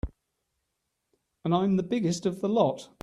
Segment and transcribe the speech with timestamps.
[1.45, 2.89] And I'm the biggest of the lot.